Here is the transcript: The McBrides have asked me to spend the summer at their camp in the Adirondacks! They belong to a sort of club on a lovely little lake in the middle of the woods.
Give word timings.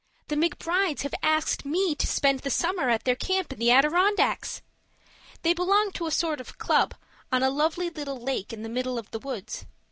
The 0.29 0.35
McBrides 0.35 1.01
have 1.01 1.13
asked 1.21 1.63
me 1.63 1.93
to 1.93 2.07
spend 2.07 2.39
the 2.39 2.49
summer 2.49 2.89
at 2.89 3.03
their 3.03 3.15
camp 3.15 3.53
in 3.53 3.59
the 3.59 3.69
Adirondacks! 3.69 4.63
They 5.43 5.53
belong 5.53 5.91
to 5.91 6.07
a 6.07 6.11
sort 6.11 6.41
of 6.41 6.57
club 6.57 6.95
on 7.31 7.43
a 7.43 7.51
lovely 7.51 7.91
little 7.91 8.17
lake 8.19 8.51
in 8.51 8.63
the 8.63 8.67
middle 8.67 8.97
of 8.97 9.11
the 9.11 9.19
woods. 9.19 9.67